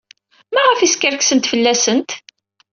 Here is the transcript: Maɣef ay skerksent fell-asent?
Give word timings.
Maɣef 0.53 0.79
ay 0.81 0.89
skerksent 0.93 1.49
fell-asent? 1.51 2.09